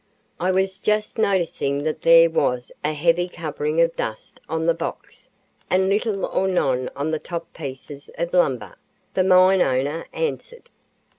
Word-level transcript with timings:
"I 0.39 0.49
was 0.51 0.79
just 0.79 1.19
noticing 1.19 1.83
that 1.83 2.01
there 2.01 2.27
was 2.27 2.71
a 2.83 2.93
heavy 2.93 3.29
covering 3.29 3.79
of 3.81 3.95
dust 3.95 4.39
on 4.49 4.65
the 4.65 4.73
box 4.73 5.29
and 5.69 5.89
little 5.89 6.25
or 6.25 6.47
none 6.47 6.89
on 6.95 7.11
the 7.11 7.19
top 7.19 7.53
pieces 7.53 8.09
of 8.17 8.33
lumber," 8.33 8.73
the 9.13 9.23
mine 9.23 9.61
owner 9.61 10.07
answered. 10.11 10.71